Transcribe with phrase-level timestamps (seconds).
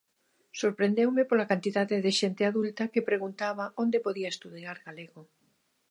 [0.61, 5.21] Sorprendeume pola cantidade de xente adulta que preguntaba onde podía estudar galego.